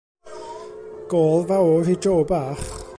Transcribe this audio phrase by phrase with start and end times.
[1.11, 2.65] Gôl fawr i Joe bach.